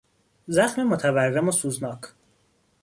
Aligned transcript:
زخم 0.47 0.83
متورم 0.83 1.47
و 1.47 1.51
سوزناک 1.51 2.01